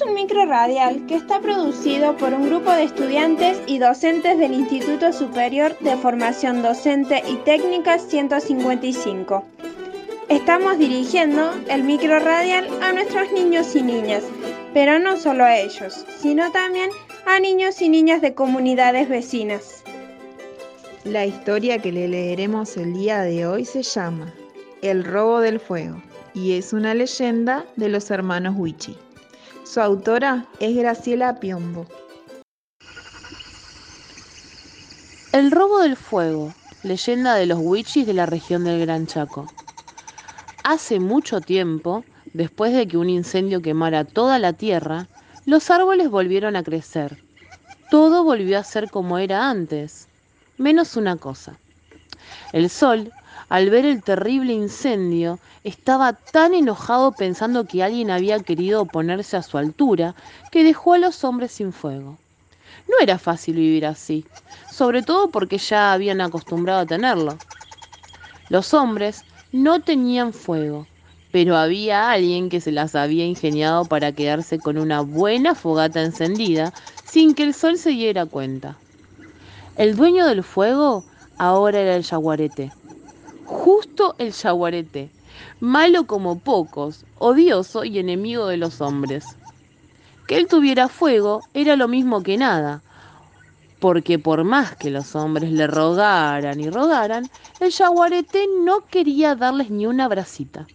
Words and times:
es 0.00 0.06
un 0.06 0.14
micro 0.14 0.46
radial 0.46 1.04
que 1.06 1.14
está 1.14 1.40
producido 1.40 2.16
por 2.16 2.32
un 2.32 2.46
grupo 2.46 2.70
de 2.70 2.84
estudiantes 2.84 3.60
y 3.66 3.78
docentes 3.78 4.38
del 4.38 4.54
Instituto 4.54 5.12
Superior 5.12 5.76
de 5.80 5.96
Formación 5.96 6.62
Docente 6.62 7.22
y 7.28 7.36
Técnica 7.44 7.98
155. 7.98 9.44
Estamos 10.28 10.78
dirigiendo 10.78 11.52
el 11.68 11.82
micro 11.82 12.18
radial 12.18 12.66
a 12.82 12.92
nuestros 12.92 13.30
niños 13.32 13.74
y 13.76 13.82
niñas, 13.82 14.22
pero 14.72 14.98
no 14.98 15.16
solo 15.16 15.44
a 15.44 15.58
ellos, 15.58 16.06
sino 16.18 16.50
también 16.52 16.90
a 17.26 17.40
niños 17.40 17.82
y 17.82 17.88
niñas 17.88 18.22
de 18.22 18.34
comunidades 18.34 19.08
vecinas. 19.08 19.82
La 21.04 21.26
historia 21.26 21.78
que 21.78 21.92
le 21.92 22.08
leeremos 22.08 22.76
el 22.76 22.94
día 22.94 23.20
de 23.20 23.46
hoy 23.46 23.64
se 23.64 23.82
llama 23.82 24.32
El 24.82 25.04
robo 25.04 25.40
del 25.40 25.60
fuego 25.60 26.02
y 26.32 26.52
es 26.52 26.72
una 26.72 26.94
leyenda 26.94 27.66
de 27.76 27.88
los 27.88 28.10
hermanos 28.10 28.54
Wichi. 28.56 28.96
Su 29.72 29.80
autora 29.80 30.46
es 30.58 30.74
Graciela 30.74 31.38
Piombo. 31.38 31.86
El 35.32 35.52
robo 35.52 35.78
del 35.78 35.94
fuego, 35.94 36.52
leyenda 36.82 37.36
de 37.36 37.46
los 37.46 37.60
Wichis 37.62 38.04
de 38.04 38.12
la 38.12 38.26
región 38.26 38.64
del 38.64 38.80
Gran 38.80 39.06
Chaco. 39.06 39.46
Hace 40.64 40.98
mucho 40.98 41.40
tiempo, 41.40 42.04
después 42.34 42.72
de 42.72 42.88
que 42.88 42.96
un 42.96 43.08
incendio 43.08 43.62
quemara 43.62 44.04
toda 44.04 44.40
la 44.40 44.54
tierra, 44.54 45.06
los 45.46 45.70
árboles 45.70 46.10
volvieron 46.10 46.56
a 46.56 46.64
crecer. 46.64 47.22
Todo 47.92 48.24
volvió 48.24 48.58
a 48.58 48.64
ser 48.64 48.90
como 48.90 49.18
era 49.18 49.50
antes, 49.50 50.08
menos 50.58 50.96
una 50.96 51.14
cosa. 51.14 51.60
El 52.52 52.70
sol 52.70 53.12
al 53.50 53.68
ver 53.68 53.84
el 53.84 54.02
terrible 54.02 54.52
incendio, 54.52 55.40
estaba 55.64 56.12
tan 56.12 56.54
enojado 56.54 57.10
pensando 57.10 57.64
que 57.64 57.82
alguien 57.82 58.12
había 58.12 58.38
querido 58.38 58.86
ponerse 58.86 59.36
a 59.36 59.42
su 59.42 59.58
altura, 59.58 60.14
que 60.52 60.62
dejó 60.62 60.94
a 60.94 60.98
los 60.98 61.24
hombres 61.24 61.50
sin 61.50 61.72
fuego. 61.72 62.16
No 62.88 62.94
era 63.02 63.18
fácil 63.18 63.56
vivir 63.56 63.86
así, 63.86 64.24
sobre 64.70 65.02
todo 65.02 65.30
porque 65.30 65.58
ya 65.58 65.92
habían 65.92 66.20
acostumbrado 66.20 66.80
a 66.80 66.86
tenerlo. 66.86 67.36
Los 68.50 68.72
hombres 68.72 69.24
no 69.50 69.80
tenían 69.80 70.32
fuego, 70.32 70.86
pero 71.32 71.56
había 71.56 72.12
alguien 72.12 72.50
que 72.50 72.60
se 72.60 72.70
las 72.70 72.94
había 72.94 73.26
ingeniado 73.26 73.84
para 73.84 74.12
quedarse 74.12 74.60
con 74.60 74.78
una 74.78 75.00
buena 75.00 75.56
fogata 75.56 76.02
encendida 76.02 76.72
sin 77.04 77.34
que 77.34 77.42
el 77.42 77.54
sol 77.54 77.78
se 77.78 77.90
diera 77.90 78.26
cuenta. 78.26 78.76
El 79.76 79.96
dueño 79.96 80.26
del 80.26 80.44
fuego 80.44 81.04
ahora 81.36 81.80
era 81.80 81.96
el 81.96 82.04
yaguarete 82.04 82.70
justo 83.60 84.14
el 84.16 84.32
yaguarete, 84.32 85.10
malo 85.60 86.06
como 86.06 86.38
pocos, 86.38 87.04
odioso 87.18 87.84
y 87.84 87.98
enemigo 87.98 88.46
de 88.46 88.56
los 88.56 88.80
hombres. 88.80 89.24
Que 90.26 90.38
él 90.38 90.46
tuviera 90.46 90.88
fuego 90.88 91.42
era 91.52 91.76
lo 91.76 91.86
mismo 91.86 92.22
que 92.22 92.38
nada, 92.38 92.82
porque 93.78 94.18
por 94.18 94.44
más 94.44 94.76
que 94.76 94.90
los 94.90 95.14
hombres 95.14 95.52
le 95.52 95.66
rogaran 95.66 96.58
y 96.58 96.70
rogaran, 96.70 97.28
el 97.60 97.70
yaguarete 97.70 98.46
no 98.64 98.86
quería 98.86 99.34
darles 99.34 99.70
ni 99.70 99.86
una 99.86 100.08
bracita. 100.08 100.66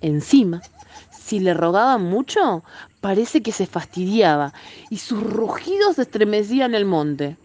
Encima, 0.00 0.62
si 1.10 1.40
le 1.40 1.54
rogaban 1.54 2.04
mucho, 2.04 2.62
parece 3.00 3.42
que 3.42 3.50
se 3.50 3.66
fastidiaba 3.66 4.52
y 4.90 4.98
sus 4.98 5.20
rugidos 5.20 5.98
estremecían 5.98 6.76
el 6.76 6.84
monte. 6.84 7.36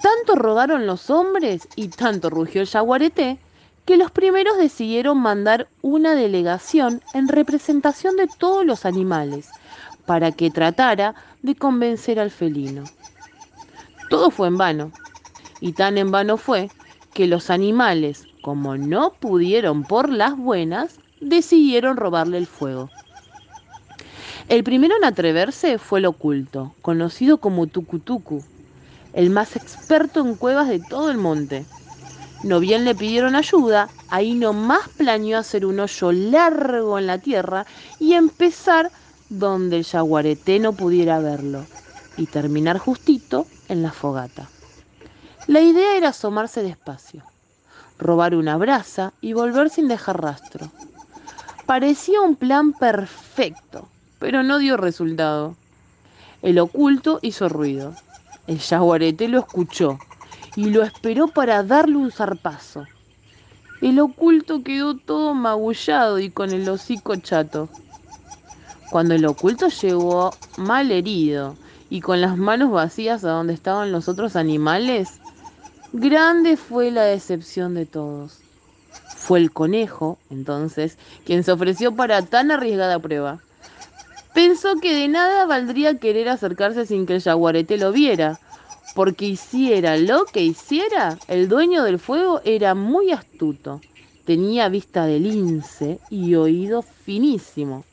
Tanto 0.00 0.36
rogaron 0.36 0.86
los 0.86 1.10
hombres 1.10 1.68
y 1.76 1.88
tanto 1.88 2.30
rugió 2.30 2.62
el 2.62 2.66
yaguarete 2.66 3.43
que 3.84 3.96
los 3.96 4.10
primeros 4.10 4.56
decidieron 4.56 5.18
mandar 5.18 5.68
una 5.82 6.14
delegación 6.14 7.02
en 7.12 7.28
representación 7.28 8.16
de 8.16 8.28
todos 8.38 8.64
los 8.64 8.86
animales 8.86 9.50
para 10.06 10.32
que 10.32 10.50
tratara 10.50 11.14
de 11.42 11.54
convencer 11.54 12.18
al 12.18 12.30
felino. 12.30 12.84
Todo 14.08 14.30
fue 14.30 14.48
en 14.48 14.56
vano, 14.56 14.92
y 15.60 15.72
tan 15.72 15.98
en 15.98 16.10
vano 16.10 16.36
fue 16.36 16.70
que 17.12 17.26
los 17.26 17.50
animales, 17.50 18.26
como 18.42 18.76
no 18.76 19.12
pudieron 19.12 19.84
por 19.84 20.08
las 20.08 20.36
buenas, 20.36 20.98
decidieron 21.20 21.96
robarle 21.96 22.38
el 22.38 22.46
fuego. 22.46 22.90
El 24.48 24.62
primero 24.62 24.94
en 24.96 25.04
atreverse 25.04 25.78
fue 25.78 26.00
el 26.00 26.06
oculto, 26.06 26.74
conocido 26.82 27.38
como 27.38 27.66
Tucutucu, 27.66 28.44
el 29.14 29.30
más 29.30 29.56
experto 29.56 30.20
en 30.20 30.34
cuevas 30.34 30.68
de 30.68 30.80
todo 30.80 31.10
el 31.10 31.16
monte. 31.16 31.64
No 32.44 32.60
bien 32.60 32.84
le 32.84 32.94
pidieron 32.94 33.36
ayuda, 33.36 33.88
ahí 34.10 34.34
nomás 34.34 34.90
planeó 34.98 35.38
hacer 35.38 35.64
un 35.64 35.80
hoyo 35.80 36.12
largo 36.12 36.98
en 36.98 37.06
la 37.06 37.16
tierra 37.16 37.64
y 37.98 38.12
empezar 38.12 38.92
donde 39.30 39.78
el 39.78 39.84
yaguareté 39.84 40.60
no 40.60 40.74
pudiera 40.74 41.20
verlo 41.20 41.64
y 42.18 42.26
terminar 42.26 42.76
justito 42.76 43.46
en 43.66 43.82
la 43.82 43.92
fogata. 43.92 44.50
La 45.46 45.62
idea 45.62 45.96
era 45.96 46.10
asomarse 46.10 46.62
despacio, 46.62 47.22
robar 47.98 48.34
una 48.34 48.58
brasa 48.58 49.14
y 49.22 49.32
volver 49.32 49.70
sin 49.70 49.88
dejar 49.88 50.20
rastro. 50.20 50.70
Parecía 51.64 52.20
un 52.20 52.36
plan 52.36 52.74
perfecto, 52.74 53.88
pero 54.18 54.42
no 54.42 54.58
dio 54.58 54.76
resultado. 54.76 55.56
El 56.42 56.58
oculto 56.58 57.20
hizo 57.22 57.48
ruido. 57.48 57.94
El 58.46 58.58
yaguareté 58.58 59.28
lo 59.28 59.38
escuchó 59.38 59.98
y 60.56 60.70
lo 60.70 60.82
esperó 60.82 61.28
para 61.28 61.62
darle 61.62 61.96
un 61.96 62.10
zarpazo. 62.10 62.86
El 63.80 64.00
oculto 64.00 64.62
quedó 64.62 64.96
todo 64.96 65.34
magullado 65.34 66.18
y 66.18 66.30
con 66.30 66.50
el 66.52 66.68
hocico 66.68 67.16
chato. 67.16 67.68
Cuando 68.90 69.14
el 69.14 69.26
oculto 69.26 69.68
llegó 69.68 70.30
mal 70.56 70.90
herido 70.90 71.56
y 71.90 72.00
con 72.00 72.20
las 72.20 72.36
manos 72.36 72.70
vacías 72.70 73.24
a 73.24 73.30
donde 73.30 73.52
estaban 73.52 73.92
los 73.92 74.08
otros 74.08 74.36
animales, 74.36 75.20
grande 75.92 76.56
fue 76.56 76.90
la 76.90 77.02
decepción 77.02 77.74
de 77.74 77.86
todos. 77.86 78.40
Fue 79.16 79.38
el 79.38 79.52
conejo, 79.52 80.18
entonces, 80.30 80.98
quien 81.24 81.44
se 81.44 81.52
ofreció 81.52 81.94
para 81.94 82.22
tan 82.22 82.50
arriesgada 82.50 82.98
prueba. 82.98 83.40
Pensó 84.34 84.76
que 84.80 84.94
de 84.94 85.08
nada 85.08 85.46
valdría 85.46 85.98
querer 85.98 86.28
acercarse 86.28 86.86
sin 86.86 87.06
que 87.06 87.14
el 87.14 87.22
jaguarete 87.22 87.78
lo 87.78 87.92
viera, 87.92 88.40
porque 88.94 89.26
hiciera 89.26 89.96
lo 89.96 90.24
que 90.24 90.42
hiciera, 90.42 91.18
el 91.28 91.48
dueño 91.48 91.82
del 91.82 91.98
fuego 91.98 92.40
era 92.44 92.74
muy 92.74 93.10
astuto, 93.10 93.80
tenía 94.24 94.68
vista 94.68 95.04
de 95.06 95.18
lince 95.18 95.98
y 96.10 96.34
oído 96.36 96.82
finísimo. 96.82 97.84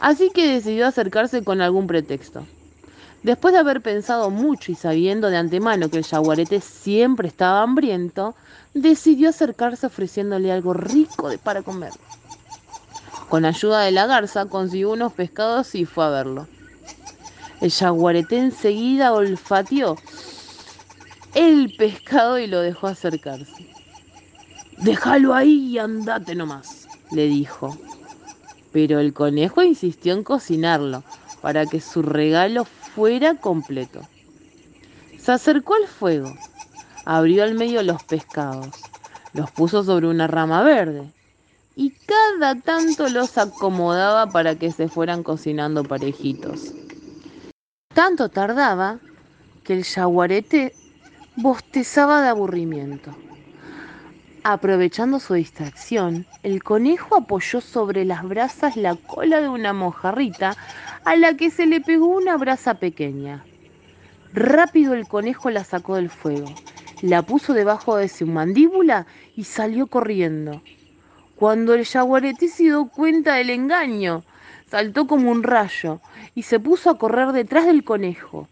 Así 0.00 0.30
que 0.30 0.48
decidió 0.48 0.86
acercarse 0.86 1.42
con 1.42 1.60
algún 1.60 1.86
pretexto. 1.86 2.44
Después 3.22 3.54
de 3.54 3.60
haber 3.60 3.80
pensado 3.80 4.30
mucho 4.30 4.70
y 4.70 4.74
sabiendo 4.74 5.30
de 5.30 5.36
antemano 5.36 5.88
que 5.88 5.98
el 5.98 6.04
jaguarete 6.04 6.60
siempre 6.60 7.28
estaba 7.28 7.62
hambriento, 7.62 8.34
decidió 8.74 9.30
acercarse 9.30 9.86
ofreciéndole 9.86 10.52
algo 10.52 10.74
rico 10.74 11.28
de 11.28 11.38
para 11.38 11.62
comer. 11.62 11.92
Con 13.28 13.44
ayuda 13.44 13.80
de 13.80 13.90
la 13.90 14.06
garza 14.06 14.46
consiguió 14.46 14.92
unos 14.92 15.12
pescados 15.12 15.74
y 15.74 15.84
fue 15.84 16.04
a 16.04 16.10
verlo. 16.10 16.46
El 17.60 17.72
jaguarete 17.72 18.36
enseguida 18.36 19.12
olfateó 19.12 19.96
el 21.36 21.74
pescado 21.76 22.38
y 22.38 22.46
lo 22.46 22.60
dejó 22.60 22.86
acercarse. 22.86 23.68
Déjalo 24.78 25.34
ahí 25.34 25.68
y 25.68 25.78
andate 25.78 26.34
nomás, 26.34 26.88
le 27.10 27.26
dijo. 27.26 27.76
Pero 28.72 29.00
el 29.00 29.12
conejo 29.12 29.62
insistió 29.62 30.14
en 30.14 30.24
cocinarlo 30.24 31.04
para 31.42 31.66
que 31.66 31.82
su 31.82 32.00
regalo 32.00 32.64
fuera 32.64 33.34
completo. 33.34 34.00
Se 35.18 35.30
acercó 35.30 35.74
al 35.74 35.86
fuego, 35.86 36.32
abrió 37.04 37.44
al 37.44 37.54
medio 37.54 37.82
los 37.82 38.02
pescados, 38.04 38.70
los 39.34 39.50
puso 39.50 39.84
sobre 39.84 40.08
una 40.08 40.26
rama 40.26 40.62
verde 40.62 41.12
y 41.74 41.90
cada 41.90 42.54
tanto 42.54 43.10
los 43.10 43.36
acomodaba 43.36 44.26
para 44.28 44.54
que 44.54 44.72
se 44.72 44.88
fueran 44.88 45.22
cocinando 45.22 45.84
parejitos. 45.84 46.72
Tanto 47.92 48.30
tardaba 48.30 49.00
que 49.64 49.74
el 49.74 49.84
yaguarete 49.84 50.72
bostezaba 51.36 52.22
de 52.22 52.28
aburrimiento. 52.28 53.14
Aprovechando 54.42 55.20
su 55.20 55.34
distracción, 55.34 56.26
el 56.42 56.62
conejo 56.62 57.16
apoyó 57.16 57.60
sobre 57.60 58.04
las 58.06 58.22
brasas 58.22 58.76
la 58.76 58.94
cola 58.94 59.42
de 59.42 59.48
una 59.48 59.72
mojarrita 59.74 60.56
a 61.04 61.16
la 61.16 61.34
que 61.34 61.50
se 61.50 61.66
le 61.66 61.80
pegó 61.80 62.06
una 62.06 62.36
brasa 62.36 62.74
pequeña. 62.74 63.44
Rápido 64.32 64.94
el 64.94 65.06
conejo 65.06 65.50
la 65.50 65.64
sacó 65.64 65.96
del 65.96 66.08
fuego, 66.08 66.48
la 67.02 67.22
puso 67.22 67.52
debajo 67.52 67.96
de 67.96 68.08
su 68.08 68.26
mandíbula 68.26 69.06
y 69.34 69.44
salió 69.44 69.88
corriendo. 69.88 70.62
Cuando 71.36 71.74
el 71.74 71.84
yaguarete 71.84 72.48
se 72.48 72.64
dio 72.64 72.86
cuenta 72.88 73.34
del 73.34 73.50
engaño, 73.50 74.24
saltó 74.70 75.06
como 75.06 75.30
un 75.30 75.42
rayo 75.42 76.00
y 76.34 76.44
se 76.44 76.60
puso 76.60 76.88
a 76.88 76.98
correr 76.98 77.32
detrás 77.32 77.66
del 77.66 77.84
conejo. 77.84 78.48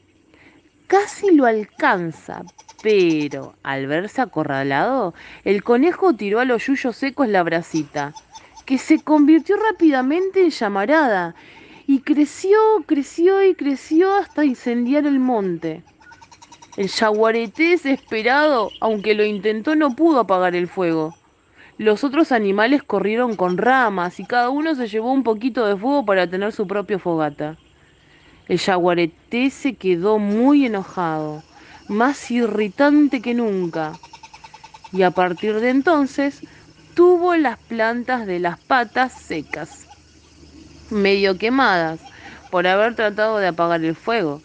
Casi 0.87 1.35
lo 1.35 1.47
alcanza, 1.47 2.43
pero 2.83 3.57
al 3.63 3.87
verse 3.87 4.21
acorralado, 4.21 5.15
el 5.45 5.63
conejo 5.63 6.15
tiró 6.15 6.41
a 6.41 6.45
los 6.45 6.67
yuyos 6.67 6.97
secos 6.97 7.29
la 7.29 7.43
bracita, 7.43 8.17
que 8.67 8.79
se 8.79 9.03
convirtió 9.03 9.57
rápidamente 9.57 10.43
en 10.43 10.51
llamarada 10.51 11.35
y 11.87 12.03
creció, 12.03 12.59
creció 12.87 13.43
y 13.45 13.55
creció 13.55 14.15
hasta 14.15 14.45
incendiar 14.45 15.07
el 15.07 15.21
monte. 15.21 15.85
El 16.77 16.89
yaguareté 16.89 17.71
desesperado, 17.71 18.77
aunque 18.81 19.15
lo 19.15 19.25
intentó, 19.25 19.77
no 19.77 19.95
pudo 19.97 20.21
apagar 20.21 20.55
el 20.55 20.69
fuego. 20.69 21.17
Los 21.79 22.05
otros 22.05 22.31
animales 22.33 22.83
corrieron 22.83 23.37
con 23.37 23.57
ramas 23.59 24.21
y 24.21 24.27
cada 24.27 24.51
uno 24.51 24.75
se 24.75 24.89
llevó 24.89 25.13
un 25.13 25.23
poquito 25.23 25.67
de 25.67 25.77
fuego 25.77 26.05
para 26.05 26.29
tener 26.29 26.53
su 26.53 26.67
propia 26.67 26.99
fogata. 26.99 27.59
El 28.47 28.59
yaguareté 28.59 29.49
se 29.49 29.75
quedó 29.75 30.19
muy 30.19 30.67
enojado, 30.67 31.43
más 31.89 32.31
irritante 32.31 33.23
que 33.23 33.33
nunca. 33.33 33.93
Y 34.93 35.03
a 35.03 35.13
partir 35.13 35.61
de 35.61 35.71
entonces 35.71 36.43
tuvo 36.95 37.37
las 37.37 37.57
plantas 37.57 38.27
de 38.27 38.41
las 38.41 38.59
patas 38.61 39.13
secas, 39.13 39.87
medio 40.91 41.39
quemadas, 41.39 42.01
por 42.51 42.67
haber 42.67 42.95
tratado 42.95 43.39
de 43.39 43.47
apagar 43.47 43.83
el 43.83 43.95
fuego. 43.95 44.43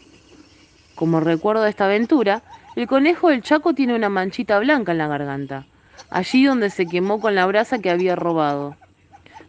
Como 0.95 1.19
recuerdo 1.19 1.63
de 1.63 1.69
esta 1.69 1.85
aventura, 1.85 2.41
el 2.77 2.87
conejo 2.87 3.27
del 3.27 3.41
Chaco 3.41 3.73
tiene 3.73 3.95
una 3.95 4.07
manchita 4.07 4.59
blanca 4.59 4.93
en 4.93 4.97
la 4.97 5.07
garganta, 5.09 5.65
allí 6.09 6.45
donde 6.45 6.69
se 6.69 6.87
quemó 6.87 7.19
con 7.19 7.35
la 7.35 7.45
brasa 7.45 7.79
que 7.79 7.89
había 7.89 8.15
robado. 8.15 8.77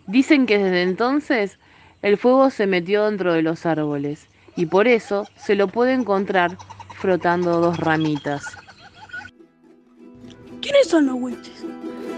Dicen 0.09 0.47
que 0.47 0.59
desde 0.59 0.83
entonces 0.83 1.57
el 2.03 2.19
fuego 2.19 2.51
se 2.51 2.67
metió 2.67 3.07
dentro 3.07 3.33
de 3.33 3.43
los 3.43 3.65
árboles 3.65 4.27
y 4.57 4.67
por 4.67 4.89
eso 4.89 5.27
se 5.37 5.55
lo 5.55 5.69
puede 5.69 5.93
encontrar 5.93 6.57
frotando 6.99 7.61
dos 7.61 7.79
ramitas. 7.79 8.45
¿Quiénes 10.61 10.89
son 10.89 11.07
los 11.07 11.17
huichis? 11.17 11.65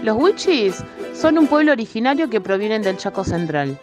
Los 0.03 0.17
huichis 0.17 0.83
son 1.13 1.37
un 1.37 1.47
pueblo 1.47 1.71
originario 1.71 2.29
que 2.29 2.41
provienen 2.41 2.81
del 2.81 2.97
Chaco 2.97 3.23
Central. 3.23 3.79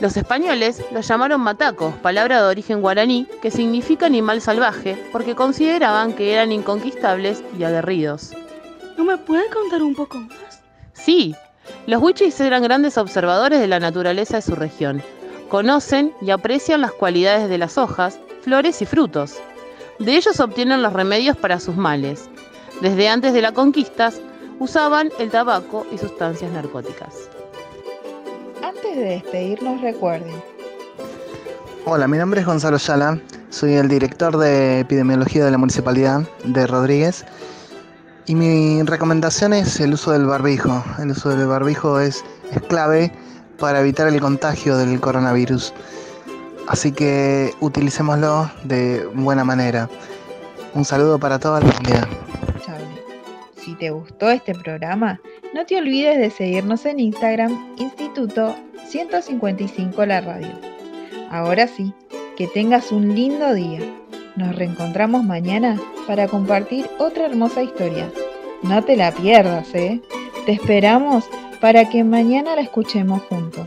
Los 0.00 0.16
españoles 0.16 0.82
los 0.90 1.06
llamaron 1.06 1.40
matacos, 1.42 1.94
palabra 1.94 2.42
de 2.42 2.48
origen 2.48 2.80
guaraní 2.80 3.28
que 3.40 3.52
significa 3.52 4.06
animal 4.06 4.40
salvaje, 4.40 5.00
porque 5.12 5.36
consideraban 5.36 6.12
que 6.12 6.32
eran 6.32 6.50
inconquistables 6.50 7.44
y 7.56 7.62
aguerridos. 7.62 8.32
¿No 8.98 9.04
me 9.04 9.16
puede 9.16 9.48
contar 9.50 9.80
un 9.80 9.94
poco 9.94 10.18
más? 10.18 10.62
Sí, 10.92 11.36
los 11.86 12.02
huichis 12.02 12.40
eran 12.40 12.64
grandes 12.64 12.98
observadores 12.98 13.60
de 13.60 13.68
la 13.68 13.78
naturaleza 13.78 14.36
de 14.36 14.42
su 14.42 14.56
región. 14.56 15.02
Conocen 15.52 16.14
y 16.22 16.30
aprecian 16.30 16.80
las 16.80 16.92
cualidades 16.92 17.46
de 17.50 17.58
las 17.58 17.76
hojas, 17.76 18.18
flores 18.40 18.80
y 18.80 18.86
frutos. 18.86 19.34
De 19.98 20.16
ellos 20.16 20.40
obtienen 20.40 20.80
los 20.80 20.94
remedios 20.94 21.36
para 21.36 21.60
sus 21.60 21.76
males. 21.76 22.30
Desde 22.80 23.10
antes 23.10 23.34
de 23.34 23.42
la 23.42 23.52
conquista, 23.52 24.10
usaban 24.60 25.10
el 25.18 25.30
tabaco 25.30 25.86
y 25.92 25.98
sustancias 25.98 26.50
narcóticas. 26.52 27.28
Antes 28.62 28.96
de 28.96 29.04
despedirnos, 29.04 29.82
recuerden. 29.82 30.42
Hola, 31.84 32.08
mi 32.08 32.16
nombre 32.16 32.40
es 32.40 32.46
Gonzalo 32.46 32.78
Yala, 32.78 33.20
soy 33.50 33.74
el 33.74 33.88
director 33.88 34.38
de 34.38 34.80
epidemiología 34.80 35.44
de 35.44 35.50
la 35.50 35.58
Municipalidad 35.58 36.22
de 36.44 36.66
Rodríguez 36.66 37.26
y 38.24 38.34
mi 38.34 38.82
recomendación 38.84 39.52
es 39.52 39.78
el 39.80 39.92
uso 39.92 40.12
del 40.12 40.24
barbijo. 40.24 40.82
El 40.98 41.10
uso 41.10 41.28
del 41.28 41.46
barbijo 41.46 42.00
es, 42.00 42.24
es 42.52 42.62
clave 42.62 43.12
para 43.58 43.80
evitar 43.80 44.08
el 44.08 44.20
contagio 44.20 44.76
del 44.76 45.00
coronavirus. 45.00 45.72
Así 46.68 46.92
que 46.92 47.52
utilicémoslo 47.60 48.50
de 48.64 49.06
buena 49.14 49.44
manera. 49.44 49.88
Un 50.74 50.84
saludo 50.84 51.18
para 51.18 51.38
toda 51.38 51.60
la 51.60 51.72
comunidad. 51.72 52.08
Si 53.56 53.74
te 53.76 53.90
gustó 53.90 54.28
este 54.30 54.54
programa, 54.54 55.20
no 55.54 55.64
te 55.64 55.78
olvides 55.78 56.18
de 56.18 56.30
seguirnos 56.30 56.84
en 56.84 56.98
Instagram, 56.98 57.74
Instituto 57.78 58.56
155 58.88 60.04
La 60.04 60.20
Radio. 60.20 60.50
Ahora 61.30 61.68
sí, 61.68 61.94
que 62.36 62.48
tengas 62.48 62.90
un 62.90 63.14
lindo 63.14 63.54
día. 63.54 63.80
Nos 64.34 64.56
reencontramos 64.56 65.22
mañana 65.22 65.78
para 66.06 66.26
compartir 66.26 66.90
otra 66.98 67.26
hermosa 67.26 67.62
historia. 67.62 68.10
No 68.62 68.82
te 68.82 68.96
la 68.96 69.12
pierdas, 69.12 69.72
¿eh? 69.74 70.00
Te 70.44 70.52
esperamos 70.52 71.24
para 71.62 71.88
que 71.88 72.02
mañana 72.02 72.56
la 72.56 72.62
escuchemos 72.62 73.22
juntos. 73.28 73.66